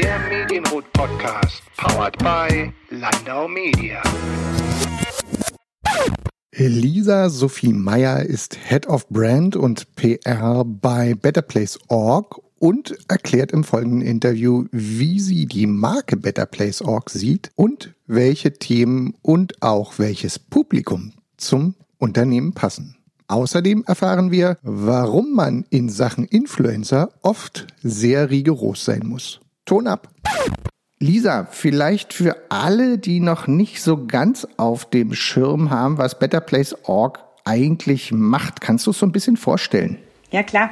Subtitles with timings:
[0.00, 4.02] der Medienbrot-Podcast, powered by Landau Media.
[6.52, 13.52] Elisa Sophie Meyer ist Head of Brand und PR bei Better Place Org und erklärt
[13.52, 19.62] im folgenden Interview, wie sie die Marke Better Place Org sieht und welche Themen und
[19.62, 22.96] auch welches Publikum zum Unternehmen passen.
[23.28, 29.40] Außerdem erfahren wir, warum man in Sachen Influencer oft sehr rigoros sein muss.
[29.70, 30.08] Ton ab!
[30.98, 36.40] Lisa, vielleicht für alle, die noch nicht so ganz auf dem Schirm haben, was Better
[36.40, 39.98] Place Org eigentlich macht, kannst du es so ein bisschen vorstellen?
[40.32, 40.70] Ja, klar.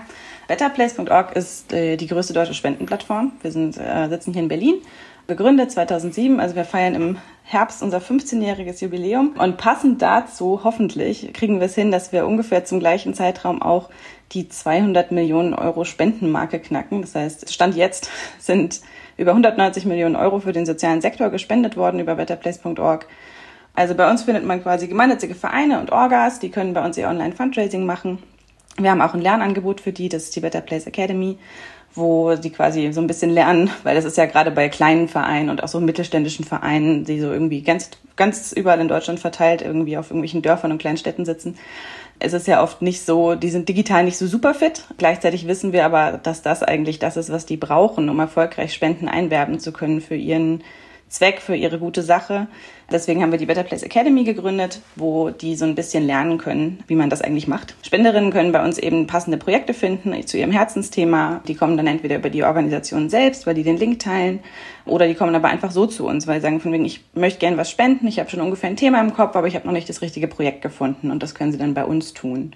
[0.48, 3.30] BetterPlace.org ist äh, die größte deutsche Spendenplattform.
[3.40, 4.74] Wir sind, äh, sitzen hier in Berlin,
[5.28, 6.40] gegründet 2007.
[6.40, 9.34] Also wir feiern im Herbst unser 15-jähriges Jubiläum.
[9.38, 13.90] Und passend dazu, hoffentlich, kriegen wir es hin, dass wir ungefähr zum gleichen Zeitraum auch
[14.32, 17.02] die 200 Millionen Euro Spendenmarke knacken.
[17.02, 18.80] Das heißt, Stand jetzt sind
[19.18, 23.06] über 190 Millionen Euro für den sozialen Sektor gespendet worden über betterplace.org.
[23.74, 27.06] Also bei uns findet man quasi gemeinnützige Vereine und Orgas, die können bei uns ihr
[27.06, 28.18] Online-Fundraising machen.
[28.78, 31.38] Wir haben auch ein Lernangebot für die, das ist die Better Place Academy
[31.94, 35.50] wo sie quasi so ein bisschen lernen, weil das ist ja gerade bei kleinen Vereinen
[35.50, 39.96] und auch so mittelständischen Vereinen, die so irgendwie ganz, ganz überall in Deutschland verteilt irgendwie
[39.96, 41.56] auf irgendwelchen Dörfern und kleinen Städten sitzen.
[42.20, 44.84] Es ist ja oft nicht so, die sind digital nicht so super fit.
[44.96, 49.08] Gleichzeitig wissen wir aber, dass das eigentlich das ist, was die brauchen, um erfolgreich Spenden
[49.08, 50.62] einwerben zu können für ihren
[51.08, 52.48] Zweck, für ihre gute Sache.
[52.90, 56.82] Deswegen haben wir die Better Place Academy gegründet, wo die so ein bisschen lernen können,
[56.86, 57.74] wie man das eigentlich macht.
[57.82, 61.42] Spenderinnen können bei uns eben passende Projekte finden zu ihrem Herzensthema.
[61.46, 64.40] Die kommen dann entweder über die Organisation selbst, weil die den Link teilen,
[64.86, 67.40] oder die kommen aber einfach so zu uns, weil sie sagen von wegen, ich möchte
[67.40, 69.74] gerne was spenden, ich habe schon ungefähr ein Thema im Kopf, aber ich habe noch
[69.74, 72.52] nicht das richtige Projekt gefunden und das können sie dann bei uns tun.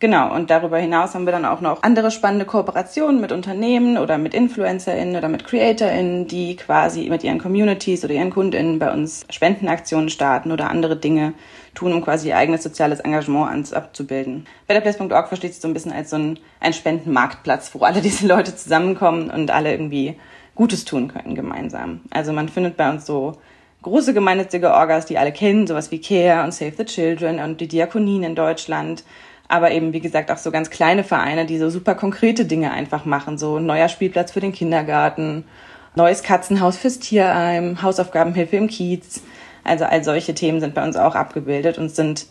[0.00, 4.16] Genau, und darüber hinaus haben wir dann auch noch andere spannende Kooperationen mit Unternehmen oder
[4.16, 9.26] mit InfluencerInnen oder mit CreatorInnen, die quasi mit ihren Communities oder ihren KundInnen bei uns
[9.28, 11.34] Spendenaktionen starten oder andere Dinge
[11.74, 14.46] tun, um quasi ihr eigenes soziales Engagement abzubilden.
[14.68, 18.54] BetterPlace.org versteht sich so ein bisschen als so ein, ein Spendenmarktplatz, wo alle diese Leute
[18.54, 20.16] zusammenkommen und alle irgendwie
[20.54, 22.02] Gutes tun können gemeinsam.
[22.10, 23.36] Also man findet bei uns so
[23.82, 27.68] große gemeinnützige Orgas, die alle kennen, sowas wie CARE und Save the Children und die
[27.68, 29.02] Diakonien in Deutschland
[29.48, 33.04] aber eben, wie gesagt, auch so ganz kleine Vereine, die so super konkrete Dinge einfach
[33.06, 33.38] machen.
[33.38, 35.44] So neuer Spielplatz für den Kindergarten,
[35.94, 39.22] neues Katzenhaus fürs Tierheim, Hausaufgabenhilfe im Kiez.
[39.64, 42.26] Also all solche Themen sind bei uns auch abgebildet und sind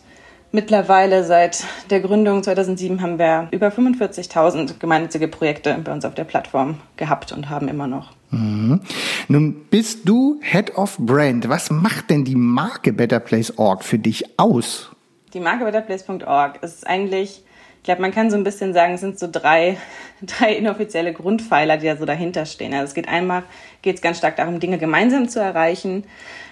[0.52, 6.24] mittlerweile seit der Gründung 2007 haben wir über 45.000 gemeinnützige Projekte bei uns auf der
[6.24, 8.12] Plattform gehabt und haben immer noch.
[8.30, 8.80] Mhm.
[9.28, 11.48] Nun bist du Head of Brand.
[11.48, 14.90] Was macht denn die Marke Better Place Org für dich aus?
[15.34, 17.42] Die Marke betterplace.org ist eigentlich,
[17.76, 19.76] ich glaube, man kann so ein bisschen sagen, es sind so drei,
[20.22, 22.72] drei inoffizielle Grundpfeiler, die da so dahinter stehen.
[22.72, 23.42] Also es geht einmal,
[23.82, 26.04] geht es ganz stark darum, Dinge gemeinsam zu erreichen.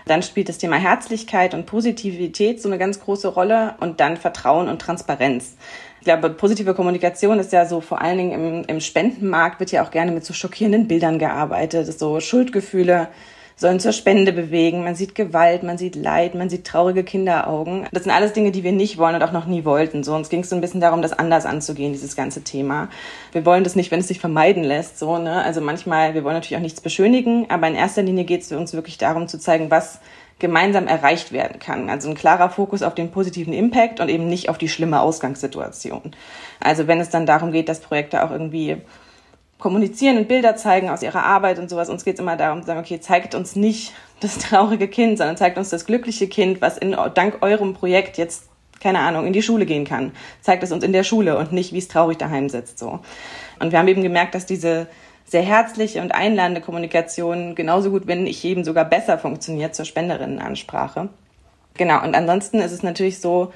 [0.04, 4.69] Dann spielt das Thema Herzlichkeit und Positivität so eine ganz große Rolle und dann Vertrauen
[4.69, 5.56] und Transparenz.
[6.00, 9.84] Ich glaube, positive Kommunikation ist ja so vor allen Dingen im, im Spendenmarkt wird ja
[9.84, 13.09] auch gerne mit so schockierenden Bildern gearbeitet, so Schuldgefühle
[13.59, 14.84] sollen zur Spende bewegen.
[14.84, 17.89] Man sieht Gewalt, man sieht Leid, man sieht traurige Kinderaugen.
[17.91, 20.05] Das sind alles Dinge, die wir nicht wollen und auch noch nie wollten.
[20.05, 22.89] So, uns ging es so ein bisschen darum, das anders anzugehen, dieses ganze Thema.
[23.33, 24.99] Wir wollen das nicht, wenn es sich vermeiden lässt.
[24.99, 25.43] So, ne?
[25.43, 28.75] Also manchmal, wir wollen natürlich auch nichts beschönigen, aber in erster Linie geht es uns
[28.75, 30.00] wirklich darum zu zeigen, was
[30.39, 31.89] gemeinsam erreicht werden kann.
[31.89, 36.12] Also ein klarer Fokus auf den positiven Impact und eben nicht auf die schlimme Ausgangssituation.
[36.61, 38.77] Also wenn es dann darum geht, dass Projekte auch irgendwie
[39.59, 41.89] kommunizieren und Bilder zeigen aus ihrer Arbeit und sowas.
[41.89, 45.37] Uns geht es immer darum zu sagen, okay, zeigt uns nicht das traurige Kind, sondern
[45.37, 48.49] zeigt uns das glückliche Kind, was in, dank eurem Projekt jetzt,
[48.81, 50.12] keine Ahnung, in die Schule gehen kann.
[50.41, 53.00] Zeigt es uns in der Schule und nicht, wie es traurig daheim sitzt, so.
[53.59, 54.87] Und wir haben eben gemerkt, dass diese
[55.25, 61.09] sehr herzliche und einladende Kommunikation genauso gut, wenn nicht eben sogar besser funktioniert zur Spenderinnenansprache.
[61.75, 62.03] Genau.
[62.03, 63.53] Und ansonsten ist es natürlich so,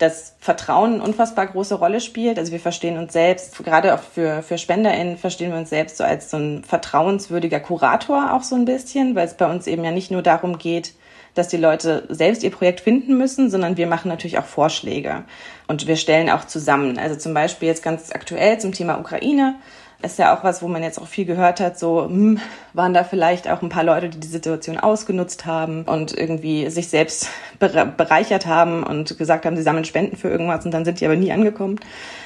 [0.00, 2.38] dass Vertrauen eine unfassbar große Rolle spielt.
[2.38, 6.04] Also wir verstehen uns selbst, gerade auch für, für SpenderInnen verstehen wir uns selbst so
[6.04, 9.90] als so ein vertrauenswürdiger Kurator auch so ein bisschen, weil es bei uns eben ja
[9.90, 10.94] nicht nur darum geht,
[11.34, 15.24] dass die Leute selbst ihr Projekt finden müssen, sondern wir machen natürlich auch Vorschläge
[15.68, 16.98] und wir stellen auch zusammen.
[16.98, 19.56] Also zum Beispiel jetzt ganz aktuell zum Thema Ukraine
[20.02, 22.40] ist ja auch was, wo man jetzt auch viel gehört hat, so hm,
[22.72, 26.88] waren da vielleicht auch ein paar Leute, die die Situation ausgenutzt haben und irgendwie sich
[26.88, 31.06] selbst bereichert haben und gesagt haben, sie sammeln Spenden für irgendwas und dann sind die
[31.06, 31.78] aber nie angekommen.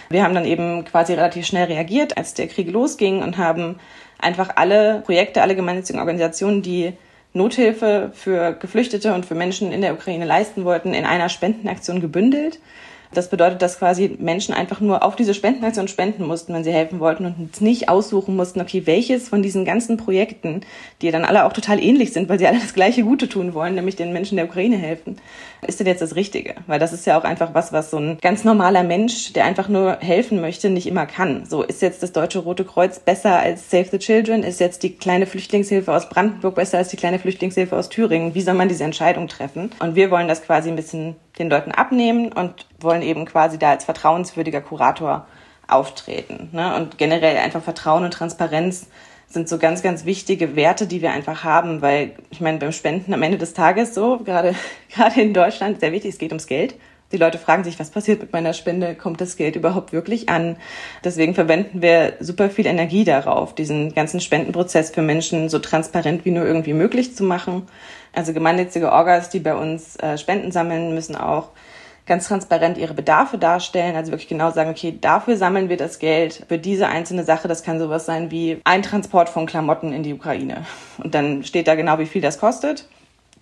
[0.08, 3.80] Wir haben dann eben quasi relativ schnell reagiert, als der Krieg losging und haben
[4.18, 6.92] einfach alle Projekte, alle gemeinnützigen Organisationen, die
[7.32, 12.60] Nothilfe für Geflüchtete und für Menschen in der Ukraine leisten wollten, in einer Spendenaktion gebündelt
[13.12, 17.00] Das bedeutet, dass quasi Menschen einfach nur auf diese Spendenaktion spenden mussten, wenn sie helfen
[17.00, 20.62] wollten und nicht aussuchen mussten, okay, welches von diesen ganzen Projekten,
[21.02, 23.74] die dann alle auch total ähnlich sind, weil sie alle das gleiche Gute tun wollen,
[23.74, 25.16] nämlich den Menschen der Ukraine helfen,
[25.66, 26.54] ist denn jetzt das Richtige?
[26.66, 29.68] Weil das ist ja auch einfach was, was so ein ganz normaler Mensch, der einfach
[29.68, 31.46] nur helfen möchte, nicht immer kann.
[31.46, 34.42] So ist jetzt das Deutsche Rote Kreuz besser als Save the Children?
[34.42, 38.34] Ist jetzt die kleine Flüchtlingshilfe aus Brandenburg besser als die kleine Flüchtlingshilfe aus Thüringen?
[38.34, 39.70] Wie soll man diese Entscheidung treffen?
[39.80, 43.70] Und wir wollen das quasi ein bisschen den Leuten abnehmen und wollen eben quasi da
[43.70, 45.26] als vertrauenswürdiger Kurator
[45.66, 46.50] auftreten.
[46.52, 46.76] Ne?
[46.76, 48.88] Und generell einfach Vertrauen und Transparenz
[49.26, 53.12] sind so ganz, ganz wichtige Werte, die wir einfach haben, weil ich meine, beim Spenden
[53.12, 54.54] am Ende des Tages so, gerade,
[54.94, 56.74] gerade in Deutschland, sehr wichtig, es geht ums Geld.
[57.12, 58.94] Die Leute fragen sich, was passiert mit meiner Spende?
[58.94, 60.56] Kommt das Geld überhaupt wirklich an?
[61.04, 66.30] Deswegen verwenden wir super viel Energie darauf, diesen ganzen Spendenprozess für Menschen so transparent wie
[66.30, 67.68] nur irgendwie möglich zu machen.
[68.12, 71.50] Also gemeinnützige Orgas, die bei uns äh, Spenden sammeln, müssen auch
[72.06, 76.44] ganz transparent ihre Bedarfe darstellen, also wirklich genau sagen, okay, dafür sammeln wir das Geld
[76.48, 77.48] für diese einzelne Sache.
[77.48, 80.66] Das kann sowas sein wie ein Transport von Klamotten in die Ukraine.
[80.98, 82.86] Und dann steht da genau, wie viel das kostet.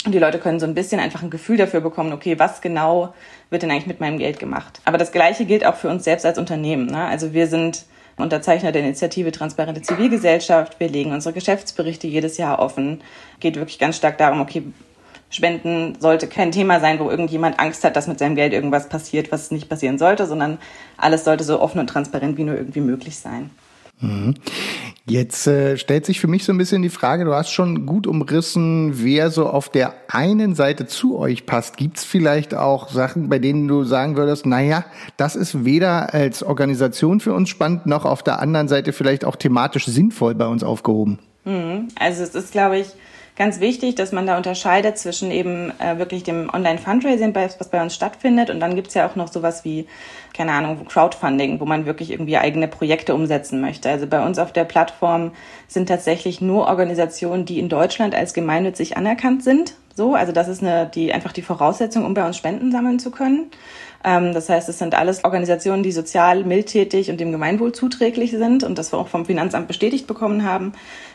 [0.05, 3.15] Und die Leute können so ein bisschen einfach ein Gefühl dafür bekommen, okay, was genau
[3.51, 4.81] wird denn eigentlich mit meinem Geld gemacht?
[4.85, 6.87] Aber das Gleiche gilt auch für uns selbst als Unternehmen.
[6.87, 7.05] Ne?
[7.05, 7.85] Also wir sind
[8.17, 10.81] Unterzeichner der Initiative Transparente Zivilgesellschaft.
[10.81, 13.01] Wir legen unsere Geschäftsberichte jedes Jahr offen.
[13.41, 14.65] Geht wirklich ganz stark darum, okay,
[15.31, 19.33] Spenden sollte kein Thema sein, wo irgendjemand Angst hat, dass mit seinem Geld irgendwas passiert,
[19.33, 20.59] was nicht passieren sollte, sondern
[20.99, 23.51] alles sollte so offen und transparent wie nur irgendwie möglich sein.
[24.03, 24.35] Mhm.
[25.09, 28.07] Jetzt äh, stellt sich für mich so ein bisschen die Frage, du hast schon gut
[28.07, 31.77] umrissen, wer so auf der einen Seite zu euch passt.
[31.77, 34.85] Gibt es vielleicht auch Sachen, bei denen du sagen würdest, naja,
[35.17, 39.37] das ist weder als Organisation für uns spannend, noch auf der anderen Seite vielleicht auch
[39.37, 41.19] thematisch sinnvoll bei uns aufgehoben?
[41.45, 41.89] Mhm.
[41.99, 42.87] Also es ist, glaube ich,
[43.37, 47.95] ganz wichtig, dass man da unterscheidet zwischen eben äh, wirklich dem Online-Fundraising, was bei uns
[47.95, 48.51] stattfindet.
[48.51, 49.87] Und dann gibt's ja auch noch sowas wie,
[50.35, 53.89] keine Ahnung, Crowdfunding, wo man wirklich irgendwie eigene Projekte umsetzen möchte.
[53.89, 55.33] Also bei uns auf der Plattform
[55.67, 59.75] sind tatsächlich nur Organisationen, die in Deutschland als gemeinnützig anerkannt sind.
[59.95, 63.11] So, also das ist eine, die, einfach die Voraussetzung, um bei uns Spenden sammeln zu
[63.11, 63.51] können.
[64.05, 68.65] Ähm, das heißt, es sind alles Organisationen, die sozial mildtätig und dem Gemeinwohl zuträglich sind
[68.65, 70.73] und das wir auch vom Finanzamt bestätigt bekommen haben.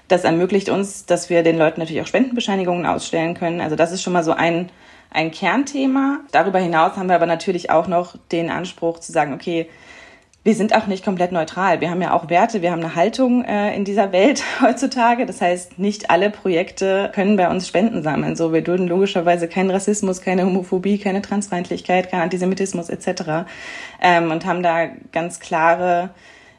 [0.07, 3.62] Das ermöglicht uns, dass wir den Leuten natürlich auch Spendenbescheinigungen ausstellen können.
[3.62, 4.69] Also das ist schon mal so ein,
[5.12, 6.19] ein Kernthema.
[6.31, 9.68] Darüber hinaus haben wir aber natürlich auch noch den Anspruch zu sagen, okay,
[10.47, 11.81] wir sind auch nicht komplett neutral.
[11.81, 15.25] Wir haben ja auch Werte, wir haben eine Haltung äh, in dieser Welt heutzutage.
[15.25, 18.38] Das heißt, nicht alle Projekte können bei uns Spenden sammeln.
[18.38, 23.45] So, wir dulden logischerweise keinen Rassismus, keine Homophobie, keine Transfeindlichkeit, keinen Antisemitismus etc.
[24.01, 26.11] Ähm, und haben da ganz klare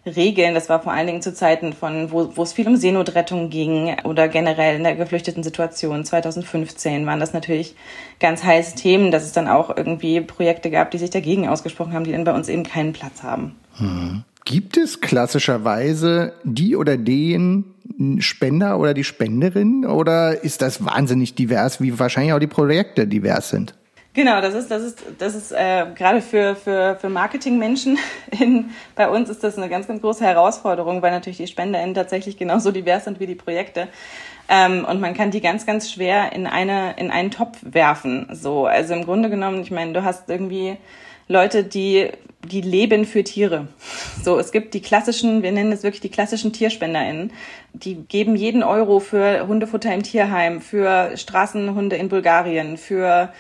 [0.07, 0.55] Regeln.
[0.55, 3.97] Das war vor allen Dingen zu Zeiten von, wo, wo es viel um Seenotrettung ging
[4.05, 6.05] oder generell in der geflüchteten Situation.
[6.05, 7.75] 2015 waren das natürlich
[8.21, 12.05] ganz heiße Themen, dass es dann auch irgendwie Projekte gab, die sich dagegen ausgesprochen haben,
[12.05, 13.57] die dann bei uns eben keinen Platz haben.
[13.77, 14.25] Hm.
[14.45, 17.65] Gibt es klassischerweise die oder den
[18.21, 23.51] Spender oder die Spenderin oder ist das wahnsinnig divers, wie wahrscheinlich auch die Projekte divers
[23.51, 23.75] sind?
[24.15, 27.99] Genau, das ist, das ist, das ist äh, gerade für, für, für Marketingmenschen
[28.41, 32.37] in, bei uns ist das eine ganz, ganz große Herausforderung, weil natürlich die SpenderInnen tatsächlich
[32.37, 33.89] genauso divers sind wie die Projekte.
[34.49, 38.29] Ähm, und man kann die ganz, ganz schwer in eine, in einen Topf werfen.
[38.33, 40.79] So, also im Grunde genommen, ich meine, du hast irgendwie
[41.29, 42.09] Leute, die,
[42.43, 43.69] die leben für Tiere.
[44.25, 47.33] So, es gibt die klassischen, wir nennen es wirklich die klassischen TierspenderInnen.
[47.75, 53.31] Die geben jeden Euro für Hundefutter im Tierheim, für Straßenhunde in Bulgarien, für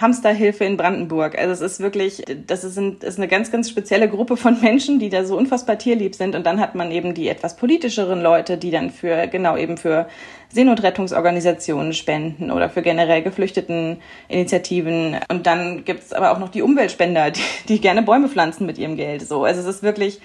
[0.00, 1.36] Hamsterhilfe in Brandenburg.
[1.36, 5.00] Also es ist wirklich, das ist, ein, ist eine ganz, ganz spezielle Gruppe von Menschen,
[5.00, 6.36] die da so unfassbar tierlieb sind.
[6.36, 10.08] Und dann hat man eben die etwas politischeren Leute, die dann für, genau eben für
[10.50, 15.16] Seenotrettungsorganisationen spenden oder für generell geflüchteten Initiativen.
[15.28, 18.96] Und dann gibt's aber auch noch die Umweltspender, die, die gerne Bäume pflanzen mit ihrem
[18.96, 19.26] Geld.
[19.26, 20.20] So, also es ist wirklich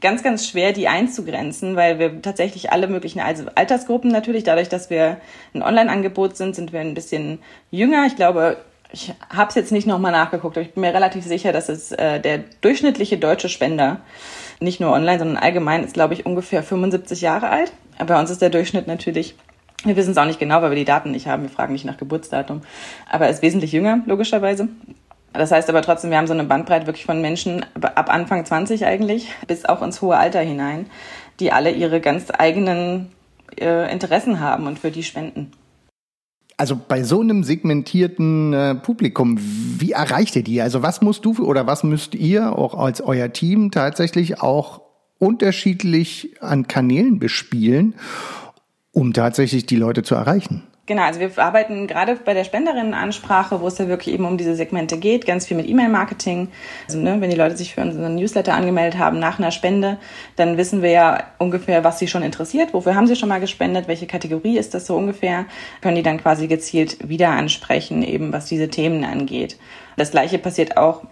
[0.00, 5.16] ganz, ganz schwer, die einzugrenzen, weil wir tatsächlich alle möglichen Altersgruppen natürlich, dadurch, dass wir
[5.52, 7.40] ein Online-Angebot sind, sind wir ein bisschen
[7.70, 8.06] jünger.
[8.06, 8.58] Ich glaube,
[8.92, 11.92] ich habe es jetzt nicht nochmal nachgeguckt, aber ich bin mir relativ sicher, dass es
[11.92, 14.00] äh, der durchschnittliche deutsche Spender,
[14.60, 17.72] nicht nur online, sondern allgemein, ist, glaube ich, ungefähr 75 Jahre alt.
[18.06, 19.34] Bei uns ist der Durchschnitt natürlich,
[19.84, 21.84] wir wissen es auch nicht genau, weil wir die Daten nicht haben, wir fragen nicht
[21.84, 22.62] nach Geburtsdatum,
[23.10, 24.68] aber er ist wesentlich jünger, logischerweise.
[25.32, 28.86] Das heißt aber trotzdem, wir haben so eine Bandbreite wirklich von Menschen ab Anfang 20
[28.86, 30.86] eigentlich bis auch ins hohe Alter hinein,
[31.40, 33.12] die alle ihre ganz eigenen
[33.60, 35.52] äh, Interessen haben und für die spenden.
[36.58, 40.62] Also bei so einem segmentierten äh, Publikum, wie erreicht ihr die?
[40.62, 44.80] Also was musst du oder was müsst ihr auch als euer Team tatsächlich auch
[45.18, 47.94] unterschiedlich an Kanälen bespielen,
[48.92, 50.62] um tatsächlich die Leute zu erreichen?
[50.86, 54.54] Genau, also wir arbeiten gerade bei der Spenderinnenansprache, wo es ja wirklich eben um diese
[54.54, 56.46] Segmente geht, ganz viel mit E-Mail-Marketing.
[56.86, 59.98] Also ne, wenn die Leute sich für unseren Newsletter angemeldet haben nach einer Spende,
[60.36, 63.88] dann wissen wir ja ungefähr, was sie schon interessiert, wofür haben sie schon mal gespendet,
[63.88, 65.46] welche Kategorie ist das so ungefähr,
[65.80, 69.58] können die dann quasi gezielt wieder ansprechen, eben was diese Themen angeht.
[69.96, 71.02] Das gleiche passiert auch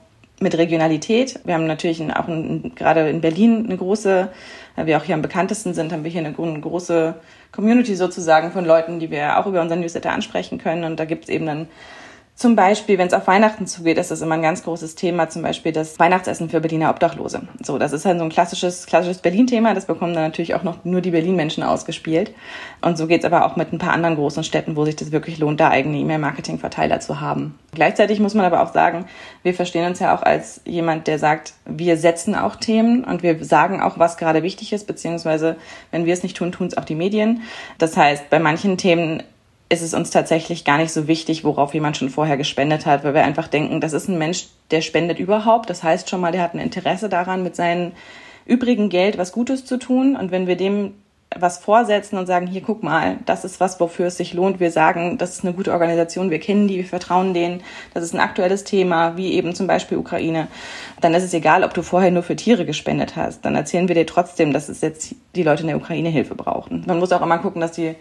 [0.40, 1.40] mit Regionalität.
[1.44, 4.28] Wir haben natürlich auch ein, gerade in Berlin eine große,
[4.76, 7.14] weil wir auch hier am bekanntesten sind, haben wir hier eine, eine große
[7.54, 10.84] Community sozusagen von Leuten, die wir auch über unseren Newsletter ansprechen können.
[10.84, 11.68] Und da gibt es eben dann
[12.36, 15.42] zum Beispiel, wenn es auf Weihnachten zugeht, ist das immer ein ganz großes Thema, zum
[15.42, 17.42] Beispiel das Weihnachtsessen für Berliner Obdachlose.
[17.62, 19.72] So, das ist halt so ein klassisches, klassisches Berlin-Thema.
[19.72, 22.34] Das bekommen dann natürlich auch noch nur die Berlin-Menschen ausgespielt.
[22.80, 25.38] Und so geht's aber auch mit ein paar anderen großen Städten, wo sich das wirklich
[25.38, 27.56] lohnt, da eigene E-Mail-Marketing-Verteiler zu haben.
[27.72, 29.06] Gleichzeitig muss man aber auch sagen,
[29.44, 33.44] wir verstehen uns ja auch als jemand, der sagt, wir setzen auch Themen und wir
[33.44, 35.54] sagen auch, was gerade wichtig ist, beziehungsweise
[35.92, 37.42] wenn wir es nicht tun, tun es auch die Medien.
[37.78, 39.22] Das heißt, bei manchen Themen
[39.74, 43.14] ist es uns tatsächlich gar nicht so wichtig, worauf jemand schon vorher gespendet hat, weil
[43.14, 45.68] wir einfach denken, das ist ein Mensch, der spendet überhaupt.
[45.68, 47.92] Das heißt schon mal, der hat ein Interesse daran, mit seinem
[48.46, 50.16] übrigen Geld was Gutes zu tun.
[50.16, 50.94] Und wenn wir dem
[51.36, 54.60] was vorsetzen und sagen, hier guck mal, das ist was, wofür es sich lohnt.
[54.60, 57.62] Wir sagen, das ist eine gute Organisation, wir kennen die, wir vertrauen denen,
[57.92, 60.48] das ist ein aktuelles Thema, wie eben zum Beispiel Ukraine.
[61.00, 63.44] Dann ist es egal, ob du vorher nur für Tiere gespendet hast.
[63.44, 66.84] Dann erzählen wir dir trotzdem, dass es jetzt die Leute in der Ukraine Hilfe brauchen.
[66.86, 67.94] Man muss auch immer gucken, dass die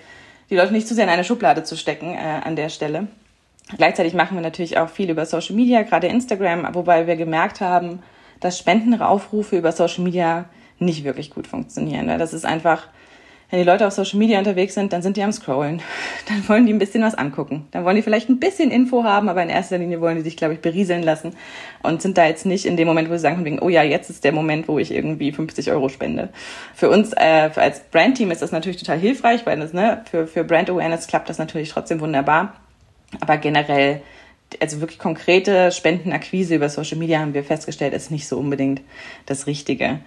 [0.53, 3.07] die Leute nicht zu sehr in eine Schublade zu stecken äh, an der Stelle.
[3.75, 8.03] Gleichzeitig machen wir natürlich auch viel über Social Media, gerade Instagram, wobei wir gemerkt haben,
[8.39, 10.45] dass Spendenaufrufe über Social Media
[10.77, 12.07] nicht wirklich gut funktionieren.
[12.19, 12.87] Das ist einfach,
[13.53, 15.79] wenn die Leute auf Social Media unterwegs sind, dann sind die am Scrollen.
[16.27, 17.67] Dann wollen die ein bisschen was angucken.
[17.69, 20.35] Dann wollen die vielleicht ein bisschen Info haben, aber in erster Linie wollen die sich,
[20.35, 21.35] glaube ich, berieseln lassen
[21.83, 24.23] und sind da jetzt nicht in dem Moment, wo sie sagen, oh ja, jetzt ist
[24.23, 26.29] der Moment, wo ich irgendwie 50 Euro spende.
[26.73, 30.43] Für uns äh, als Brandteam ist das natürlich total hilfreich, weil das, ne, für, für
[30.43, 32.55] Brand Awareness klappt das natürlich trotzdem wunderbar.
[33.21, 34.01] Aber generell
[34.59, 38.81] also wirklich konkrete Spendenakquise über Social Media haben wir festgestellt, ist nicht so unbedingt
[39.27, 39.99] das Richtige.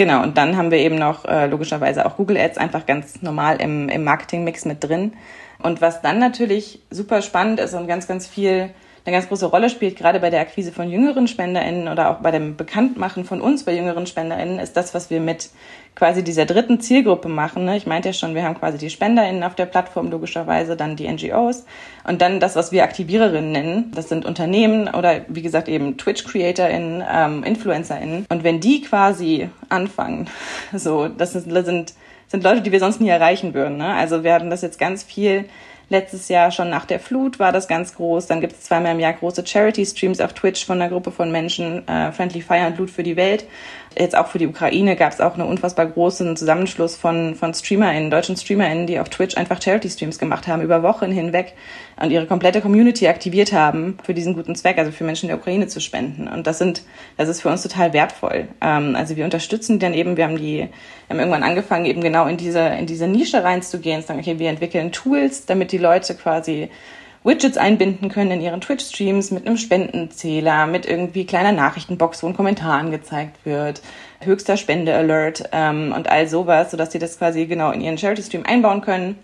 [0.00, 3.60] Genau, und dann haben wir eben noch äh, logischerweise auch Google Ads einfach ganz normal
[3.60, 5.12] im, im Marketing-Mix mit drin.
[5.58, 8.70] Und was dann natürlich super spannend ist und ganz, ganz viel
[9.04, 12.30] eine ganz große Rolle spielt, gerade bei der Akquise von jüngeren SpenderInnen oder auch bei
[12.30, 15.50] dem Bekanntmachen von uns bei jüngeren SpenderInnen, ist das, was wir mit
[15.94, 17.64] quasi dieser dritten Zielgruppe machen.
[17.64, 17.76] Ne?
[17.76, 21.08] Ich meinte ja schon, wir haben quasi die SpenderInnen auf der Plattform, logischerweise, dann die
[21.08, 21.64] NGOs
[22.06, 23.92] und dann das, was wir Aktiviererinnen nennen.
[23.94, 28.26] Das sind Unternehmen oder wie gesagt eben Twitch-CreatorInnen, ähm, InfluencerInnen.
[28.28, 30.28] Und wenn die quasi anfangen,
[30.72, 31.94] so, das sind,
[32.28, 33.78] sind Leute, die wir sonst nie erreichen würden.
[33.78, 33.94] Ne?
[33.94, 35.46] Also wir hatten das jetzt ganz viel
[35.92, 38.28] Letztes Jahr schon nach der Flut war das ganz groß.
[38.28, 41.86] Dann gibt es zweimal im Jahr große Charity-Streams auf Twitch von einer Gruppe von Menschen,
[41.88, 43.44] äh, Friendly Fire und Blut für die Welt.
[43.98, 48.08] Jetzt auch für die Ukraine gab es auch einen unfassbar großen Zusammenschluss von, von StreamerInnen,
[48.08, 51.54] deutschen StreamerInnen, die auf Twitch einfach Charity-Streams gemacht haben, über Wochen hinweg
[52.00, 55.38] und ihre komplette Community aktiviert haben, für diesen guten Zweck, also für Menschen in der
[55.38, 56.28] Ukraine zu spenden.
[56.28, 56.82] Und das sind,
[57.16, 58.46] das ist für uns total wertvoll.
[58.60, 60.68] Ähm, also wir unterstützen die dann eben, wir haben die,
[61.08, 64.92] haben irgendwann angefangen, eben genau in diese, in diese Nische reinzugehen, sagen, okay, wir entwickeln
[64.92, 66.70] Tools, damit die Leute quasi
[67.22, 72.36] Widgets einbinden können in ihren Twitch-Streams mit einem Spendenzähler, mit irgendwie kleiner Nachrichtenbox, wo ein
[72.36, 73.82] Kommentar angezeigt wird,
[74.20, 78.80] höchster Spende-Alert ähm, und all sowas, sodass sie das quasi genau in ihren Charity-Stream einbauen
[78.80, 79.18] können.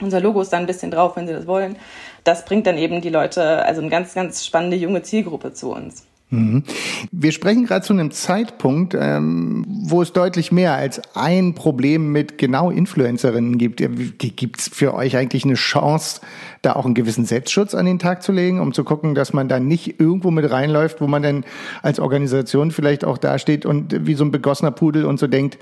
[0.00, 1.76] Unser Logo ist dann ein bisschen drauf, wenn sie das wollen.
[2.24, 6.06] Das bringt dann eben die Leute, also eine ganz, ganz spannende junge Zielgruppe zu uns.
[6.30, 6.64] Mhm.
[7.12, 12.36] Wir sprechen gerade zu einem Zeitpunkt, ähm, wo es deutlich mehr als ein Problem mit
[12.36, 13.78] genau Influencerinnen gibt.
[13.78, 16.20] Gibt es für euch eigentlich eine Chance,
[16.62, 19.48] da auch einen gewissen Selbstschutz an den Tag zu legen, um zu gucken, dass man
[19.48, 21.44] da nicht irgendwo mit reinläuft, wo man dann
[21.82, 25.58] als Organisation vielleicht auch dasteht und wie so ein begossener Pudel und so denkt,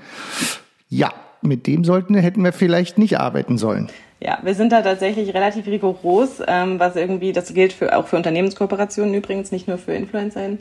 [0.89, 3.89] ja, mit dem sollten, hätten wir vielleicht nicht arbeiten sollen.
[4.21, 8.15] Ja, wir sind da tatsächlich relativ rigoros, ähm, was irgendwie, das gilt für, auch für
[8.15, 10.59] Unternehmenskooperationen übrigens, nicht nur für InfluencerInnen,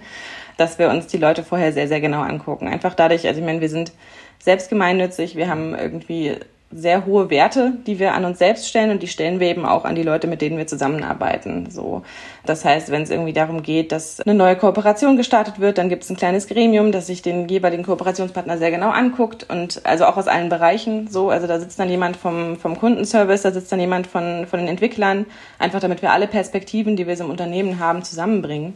[0.57, 2.67] dass wir uns die Leute vorher sehr, sehr genau angucken.
[2.67, 3.93] Einfach dadurch, also ich meine, wir sind
[4.41, 6.37] selbst gemeinnützig, wir haben irgendwie
[6.77, 9.85] sehr hohe Werte, die wir an uns selbst stellen und die stellen wir eben auch
[9.85, 11.71] an die Leute, mit denen wir zusammenarbeiten.
[11.71, 12.03] So,
[12.45, 16.03] das heißt, wenn es irgendwie darum geht, dass eine neue Kooperation gestartet wird, dann gibt
[16.03, 20.17] es ein kleines Gremium, das sich den jeweiligen Kooperationspartner sehr genau anguckt und also auch
[20.17, 21.07] aus allen Bereichen.
[21.09, 24.59] So, also da sitzt dann jemand vom vom Kundenservice, da sitzt dann jemand von von
[24.59, 25.27] den Entwicklern,
[25.61, 28.75] einfach damit wir alle Perspektiven, die wir so im Unternehmen haben, zusammenbringen.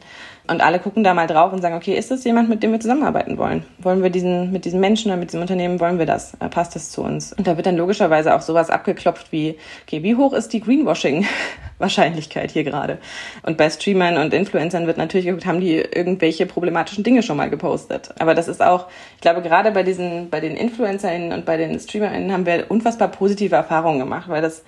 [0.51, 2.81] Und alle gucken da mal drauf und sagen, okay, ist das jemand, mit dem wir
[2.81, 3.65] zusammenarbeiten wollen?
[3.79, 6.33] Wollen wir diesen, mit diesem Menschen oder mit diesem Unternehmen, wollen wir das?
[6.41, 7.35] Äh, passt das zu uns?
[7.35, 12.51] Und da wird dann logischerweise auch sowas abgeklopft wie, okay, wie hoch ist die Greenwashing-Wahrscheinlichkeit
[12.51, 12.97] hier gerade?
[13.43, 17.51] Und bei Streamern und Influencern wird natürlich geguckt, haben die irgendwelche problematischen Dinge schon mal
[17.51, 18.15] gepostet?
[18.19, 18.87] Aber das ist auch,
[19.17, 23.09] ich glaube, gerade bei diesen, bei den InfluencerInnen und bei den StreamerInnen haben wir unfassbar
[23.09, 24.65] positive Erfahrungen gemacht, weil das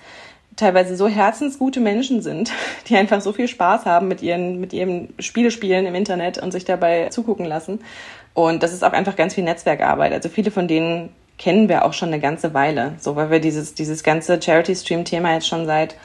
[0.55, 2.51] teilweise so herzensgute Menschen sind,
[2.87, 6.65] die einfach so viel Spaß haben mit ihren, mit ihren Spielespielen im Internet und sich
[6.65, 7.79] dabei zugucken lassen.
[8.33, 10.13] Und das ist auch einfach ganz viel Netzwerkarbeit.
[10.13, 13.73] Also viele von denen kennen wir auch schon eine ganze Weile, so weil wir dieses,
[13.73, 15.95] dieses ganze Charity-Stream-Thema jetzt schon seit,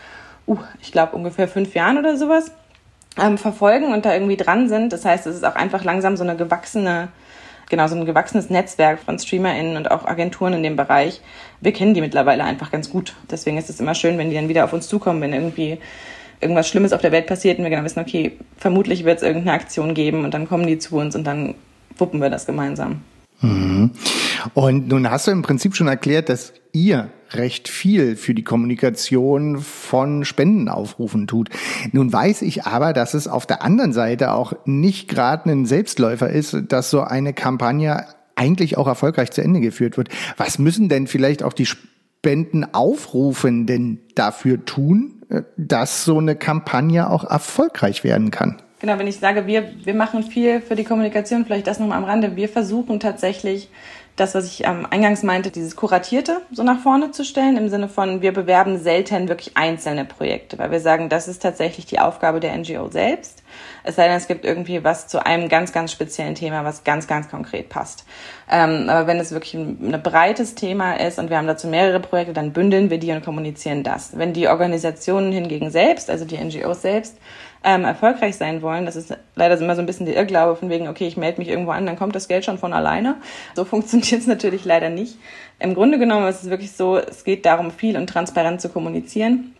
[0.47, 2.51] uh, ich glaube ungefähr fünf Jahren oder sowas
[3.21, 4.93] ähm, verfolgen und da irgendwie dran sind.
[4.93, 7.09] Das heißt, es ist auch einfach langsam so eine gewachsene
[7.69, 11.21] genau so ein gewachsenes Netzwerk von StreamerInnen und auch Agenturen in dem Bereich.
[11.61, 13.15] Wir kennen die mittlerweile einfach ganz gut.
[13.31, 15.79] Deswegen ist es immer schön, wenn die dann wieder auf uns zukommen, wenn irgendwie
[16.41, 19.57] irgendwas Schlimmes auf der Welt passiert und wir genau wissen, okay, vermutlich wird es irgendeine
[19.57, 21.55] Aktion geben und dann kommen die zu uns und dann
[21.97, 23.01] wuppen wir das gemeinsam.
[23.41, 23.91] Mhm.
[24.55, 29.59] Und nun hast du im Prinzip schon erklärt, dass ihr recht viel für die Kommunikation
[29.59, 31.51] von Spendenaufrufen tut.
[31.93, 36.31] Nun weiß ich aber, dass es auf der anderen Seite auch nicht gerade ein Selbstläufer
[36.31, 40.11] ist, dass so eine Kampagne eigentlich auch erfolgreich zu Ende geführt wird.
[40.37, 47.25] Was müssen denn vielleicht auch die Spendenaufrufenden dafür tun, äh, dass so eine Kampagne auch
[47.25, 48.63] erfolgreich werden kann?
[48.87, 52.05] Genau, wenn ich sage, wir, wir machen viel für die Kommunikation, vielleicht das nochmal am
[52.05, 52.37] Rande.
[52.37, 53.69] Wir versuchen tatsächlich
[54.15, 57.89] das, was ich ähm, eingangs meinte, dieses Kuratierte so nach vorne zu stellen, im Sinne
[57.89, 62.39] von, wir bewerben selten wirklich einzelne Projekte, weil wir sagen, das ist tatsächlich die Aufgabe
[62.39, 63.43] der NGO selbst.
[63.83, 67.09] Es sei denn, es gibt irgendwie was zu einem ganz, ganz speziellen Thema, was ganz,
[67.09, 68.07] ganz konkret passt.
[68.49, 71.99] Ähm, aber wenn es wirklich ein, ein breites Thema ist und wir haben dazu mehrere
[71.99, 74.17] Projekte, dann bündeln wir die und kommunizieren das.
[74.17, 77.17] Wenn die Organisationen hingegen selbst, also die NGOs selbst,
[77.67, 80.89] ähm, erfolgreich sein wollen, das ist leider immer so ein bisschen der Irrglaube von wegen,
[80.89, 83.17] okay, ich melde mich irgendwo an, dann kommt das Geld schon von alleine.
[83.55, 85.19] So funktioniert es natürlich leider nicht.
[85.59, 89.53] Im Grunde genommen ist es wirklich so, es geht darum, viel und transparent zu kommunizieren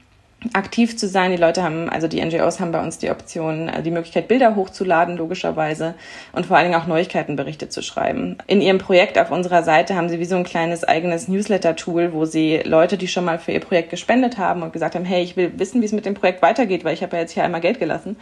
[0.53, 1.31] aktiv zu sein.
[1.31, 4.55] Die Leute haben, also die NGOs haben bei uns die Option, äh, die Möglichkeit, Bilder
[4.55, 5.95] hochzuladen, logischerweise,
[6.33, 8.37] und vor allen Dingen auch Neuigkeitenberichte zu schreiben.
[8.47, 12.25] In ihrem Projekt auf unserer Seite haben sie wie so ein kleines eigenes Newsletter-Tool, wo
[12.25, 15.37] sie Leute, die schon mal für ihr Projekt gespendet haben und gesagt haben, hey, ich
[15.37, 17.61] will wissen, wie es mit dem Projekt weitergeht, weil ich habe ja jetzt hier einmal
[17.61, 18.17] Geld gelassen,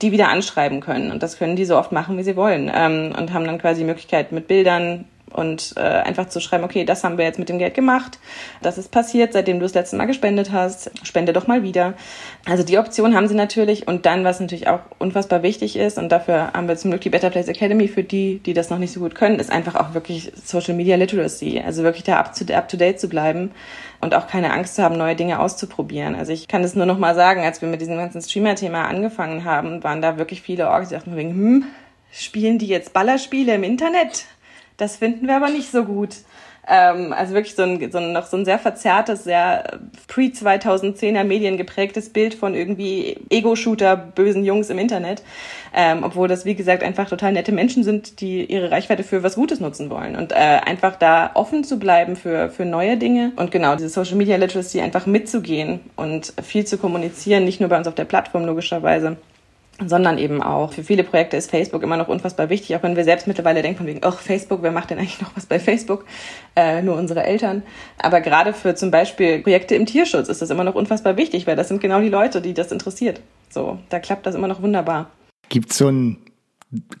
[0.00, 1.12] die wieder anschreiben können.
[1.12, 2.70] Und das können die so oft machen, wie sie wollen.
[2.74, 6.84] Ähm, und haben dann quasi die Möglichkeit, mit Bildern und äh, einfach zu schreiben, okay,
[6.84, 8.18] das haben wir jetzt mit dem Geld gemacht,
[8.62, 11.94] das ist passiert, seitdem du das letzte Mal gespendet hast, spende doch mal wieder.
[12.46, 16.10] Also die Option haben sie natürlich und dann, was natürlich auch unfassbar wichtig ist und
[16.10, 18.92] dafür haben wir zum Glück die Better Place Academy für die, die das noch nicht
[18.92, 22.52] so gut können, ist einfach auch wirklich Social Media Literacy, also wirklich da up to,
[22.54, 23.52] up to date zu bleiben
[24.00, 26.14] und auch keine Angst zu haben, neue Dinge auszuprobieren.
[26.14, 29.44] Also ich kann es nur noch mal sagen, als wir mit diesem ganzen Streamer-Thema angefangen
[29.44, 31.64] haben, waren da wirklich viele Orgs, die dachten hm,
[32.12, 34.24] spielen die jetzt Ballerspiele im Internet?
[34.78, 36.16] Das finden wir aber nicht so gut.
[36.70, 41.56] Ähm, also wirklich so ein, so ein, noch so ein sehr verzerrtes, sehr pre-2010er Medien
[41.56, 45.22] geprägtes Bild von irgendwie Ego-Shooter, bösen Jungs im Internet.
[45.74, 49.34] Ähm, obwohl das, wie gesagt, einfach total nette Menschen sind, die ihre Reichweite für was
[49.34, 50.14] Gutes nutzen wollen.
[50.14, 54.16] Und äh, einfach da offen zu bleiben für, für neue Dinge und genau diese Social
[54.16, 58.44] Media Literacy einfach mitzugehen und viel zu kommunizieren, nicht nur bei uns auf der Plattform
[58.44, 59.16] logischerweise,
[59.84, 63.04] sondern eben auch für viele Projekte ist Facebook immer noch unfassbar wichtig, auch wenn wir
[63.04, 66.04] selbst mittlerweile denken von wegen, ach, Facebook, wer macht denn eigentlich noch was bei Facebook?
[66.56, 67.62] Äh, nur unsere Eltern.
[67.98, 71.56] Aber gerade für zum Beispiel Projekte im Tierschutz ist das immer noch unfassbar wichtig, weil
[71.56, 73.20] das sind genau die Leute, die das interessiert.
[73.50, 75.10] So, da klappt das immer noch wunderbar.
[75.48, 76.18] Gibt so ein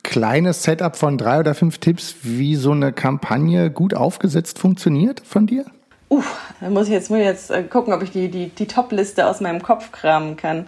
[0.02, 5.46] kleines Setup von drei oder fünf Tipps, wie so eine Kampagne gut aufgesetzt funktioniert von
[5.46, 5.66] dir?
[6.10, 6.22] Uh,
[6.60, 9.26] da muss ich jetzt, muss ich jetzt äh, gucken, ob ich die, die, die Top-Liste
[9.26, 10.66] aus meinem Kopf kramen kann.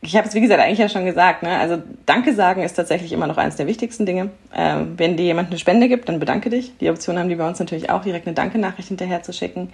[0.00, 1.42] Ich habe es, wie gesagt, eigentlich ja schon gesagt.
[1.42, 1.58] Ne?
[1.58, 4.30] Also Danke sagen ist tatsächlich immer noch eines der wichtigsten Dinge.
[4.54, 6.76] Ähm, wenn dir jemand eine Spende gibt, dann bedanke dich.
[6.78, 9.72] Die Option haben die bei uns natürlich auch, direkt eine Danke-Nachricht hinterher zu schicken.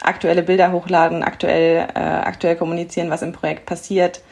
[0.00, 4.22] Aktuelle Bilder hochladen, aktuell, äh, aktuell kommunizieren, was im Projekt passiert.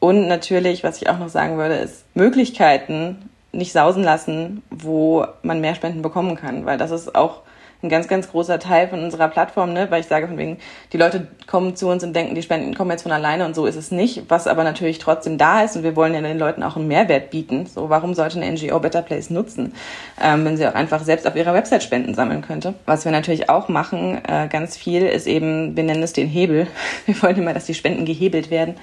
[0.00, 5.60] Und natürlich, was ich auch noch sagen würde, ist Möglichkeiten nicht sausen lassen, wo man
[5.60, 6.66] mehr Spenden bekommen kann.
[6.66, 7.42] Weil das ist auch
[7.82, 9.88] ein ganz, ganz großer Teil von unserer Plattform, ne?
[9.90, 10.58] weil ich sage von wegen,
[10.92, 13.66] die Leute kommen zu uns und denken, die Spenden kommen jetzt von alleine und so
[13.66, 16.64] ist es nicht, was aber natürlich trotzdem da ist und wir wollen ja den Leuten
[16.64, 17.66] auch einen Mehrwert bieten.
[17.66, 19.74] So, warum sollte eine NGO Better Place nutzen,
[20.20, 22.74] ähm, wenn sie auch einfach selbst auf ihrer Website Spenden sammeln könnte?
[22.84, 26.66] Was wir natürlich auch machen, äh, ganz viel, ist eben, wir nennen es den Hebel.
[27.06, 28.74] Wir wollen immer, dass die Spenden gehebelt werden.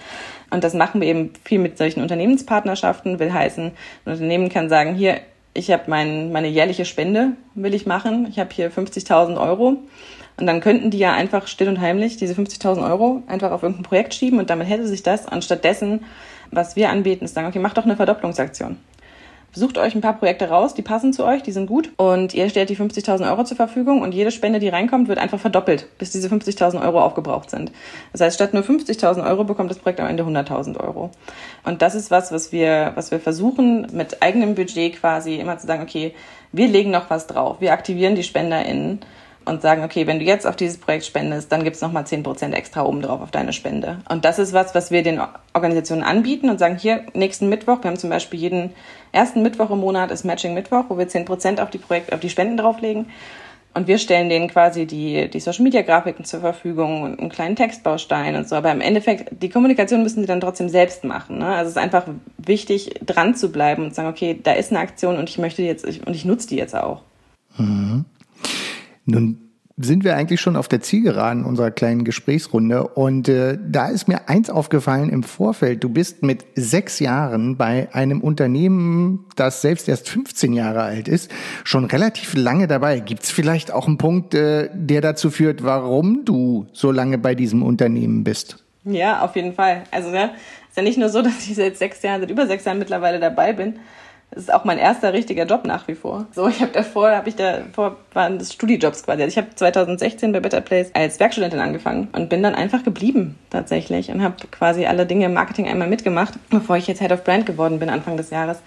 [0.49, 3.71] Und das machen wir eben viel mit solchen Unternehmenspartnerschaften, will heißen,
[4.05, 5.19] ein Unternehmen kann sagen, hier,
[5.55, 8.27] ich habe mein, meine jährliche Spende, will ich machen.
[8.29, 9.77] Ich habe hier 50.000 Euro.
[10.37, 13.83] Und dann könnten die ja einfach still und heimlich diese 50.000 Euro einfach auf irgendein
[13.83, 16.03] Projekt schieben und damit hätte sich das anstattdessen,
[16.51, 18.77] was wir anbieten, ist sagen, okay, mach doch eine Verdopplungsaktion.
[19.57, 22.49] Sucht euch ein paar Projekte raus, die passen zu euch, die sind gut und ihr
[22.49, 26.11] stellt die 50.000 Euro zur Verfügung und jede Spende, die reinkommt, wird einfach verdoppelt, bis
[26.11, 27.71] diese 50.000 Euro aufgebraucht sind.
[28.11, 31.09] Das heißt, statt nur 50.000 Euro bekommt das Projekt am Ende 100.000 Euro.
[31.63, 35.67] Und das ist was, was wir, was wir versuchen, mit eigenem Budget quasi immer zu
[35.67, 36.13] sagen, okay,
[36.51, 38.99] wir legen noch was drauf, wir aktivieren die SpenderInnen
[39.45, 42.83] und sagen, okay, wenn du jetzt auf dieses Projekt spendest, dann gibt's nochmal 10% extra
[42.83, 43.99] obendrauf auf deine Spende.
[44.09, 45.21] Und das ist was, was wir den
[45.53, 48.73] Organisationen anbieten und sagen, hier, nächsten Mittwoch, wir haben zum Beispiel jeden
[49.11, 52.29] ersten Mittwoch im Monat ist Matching Mittwoch, wo wir 10% auf die Projekt, auf die
[52.29, 53.07] Spenden drauflegen.
[53.75, 57.57] Und wir stellen denen quasi die, die Social Media Grafiken zur Verfügung und einen kleinen
[57.57, 58.55] Textbaustein und so.
[58.55, 61.39] Aber im Endeffekt, die Kommunikation müssen sie dann trotzdem selbst machen.
[61.39, 61.47] Ne?
[61.47, 62.05] Also es ist einfach
[62.37, 65.61] wichtig, dran zu bleiben und zu sagen, okay, da ist eine Aktion und ich möchte
[65.61, 67.01] die jetzt, und ich nutze die jetzt auch.
[67.57, 68.05] Mhm.
[69.05, 69.45] Nun
[69.77, 72.87] sind wir eigentlich schon auf der Zielgeraden unserer kleinen Gesprächsrunde.
[72.87, 75.83] Und äh, da ist mir eins aufgefallen im Vorfeld.
[75.83, 81.29] Du bist mit sechs Jahren bei einem Unternehmen, das selbst erst 15 Jahre alt ist,
[81.65, 83.01] schon relativ lange dabei.
[83.01, 87.35] Gibt es vielleicht auch einen Punkt, äh, der dazu führt, warum du so lange bei
[87.35, 88.63] diesem Unternehmen bist?
[88.85, 89.83] Ja, auf jeden Fall.
[89.91, 90.31] Also ja,
[90.69, 93.19] ist ja nicht nur so, dass ich seit sechs Jahren, seit über sechs Jahren mittlerweile
[93.19, 93.79] dabei bin,
[94.31, 96.25] das ist auch mein erster richtiger Job nach wie vor.
[96.33, 99.21] So, ich habe davor, habe ich davor waren das Studijobs quasi.
[99.23, 103.37] Also ich habe 2016 bei Better Place als Werkstudentin angefangen und bin dann einfach geblieben
[103.49, 107.23] tatsächlich und habe quasi alle Dinge im Marketing einmal mitgemacht, bevor ich jetzt Head of
[107.23, 108.57] Brand geworden bin Anfang des Jahres.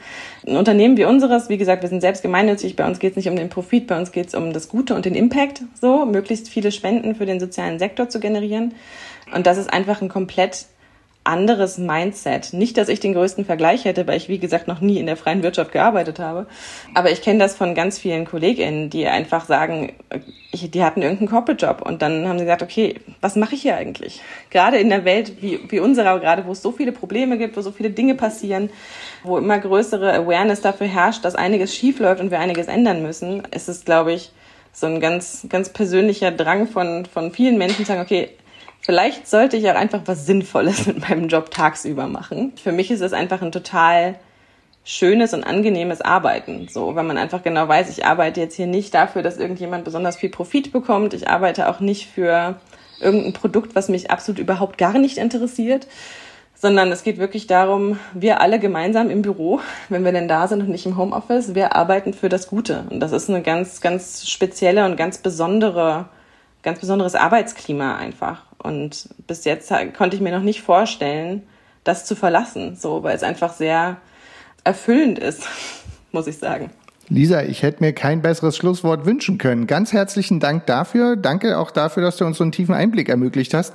[0.46, 2.74] Ein Unternehmen wie unseres, wie gesagt, wir sind selbst gemeinnützig.
[2.74, 4.94] Bei uns geht es nicht um den Profit, bei uns geht es um das Gute
[4.94, 5.62] und den Impact.
[5.78, 8.74] So, möglichst viele Spenden für den sozialen Sektor zu generieren.
[9.34, 10.66] Und das ist einfach ein komplett
[11.28, 12.52] anderes Mindset.
[12.52, 15.16] Nicht, dass ich den größten Vergleich hätte, weil ich, wie gesagt, noch nie in der
[15.16, 16.46] freien Wirtschaft gearbeitet habe.
[16.94, 19.92] Aber ich kenne das von ganz vielen KollegInnen, die einfach sagen,
[20.52, 24.22] die hatten irgendeinen Corporate-Job und dann haben sie gesagt, okay, was mache ich hier eigentlich?
[24.50, 27.60] Gerade in der Welt wie, wie unserer, gerade wo es so viele Probleme gibt, wo
[27.60, 28.70] so viele Dinge passieren,
[29.22, 33.42] wo immer größere Awareness dafür herrscht, dass einiges schief läuft und wir einiges ändern müssen,
[33.50, 34.32] ist es, glaube ich,
[34.72, 38.30] so ein ganz, ganz persönlicher Drang von, von vielen Menschen zu sagen, okay,
[38.88, 42.54] Vielleicht sollte ich auch einfach was Sinnvolles mit meinem Job tagsüber machen.
[42.56, 44.14] Für mich ist es einfach ein total
[44.82, 46.68] schönes und angenehmes Arbeiten.
[46.70, 50.16] So, wenn man einfach genau weiß, ich arbeite jetzt hier nicht dafür, dass irgendjemand besonders
[50.16, 51.12] viel Profit bekommt.
[51.12, 52.58] Ich arbeite auch nicht für
[52.98, 55.86] irgendein Produkt, was mich absolut überhaupt gar nicht interessiert,
[56.54, 60.62] sondern es geht wirklich darum, wir alle gemeinsam im Büro, wenn wir denn da sind
[60.62, 62.86] und nicht im Homeoffice, wir arbeiten für das Gute.
[62.88, 66.06] Und das ist eine ganz, ganz spezielle und ganz besondere,
[66.62, 68.42] ganz besonderes Arbeitsklima einfach.
[68.58, 71.42] Und bis jetzt konnte ich mir noch nicht vorstellen,
[71.84, 73.98] das zu verlassen, so, weil es einfach sehr
[74.64, 75.48] erfüllend ist,
[76.12, 76.70] muss ich sagen.
[77.10, 79.66] Lisa, ich hätte mir kein besseres Schlusswort wünschen können.
[79.66, 81.16] Ganz herzlichen Dank dafür.
[81.16, 83.72] Danke auch dafür, dass du uns so einen tiefen Einblick ermöglicht hast.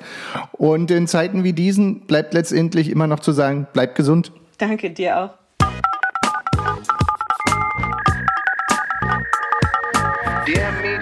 [0.51, 4.31] Und in Zeiten wie diesen bleibt letztendlich immer noch zu sagen, bleib gesund.
[4.59, 5.42] Danke dir auch.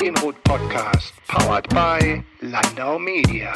[0.01, 3.53] Medienhut Podcast, powered by Landau Media.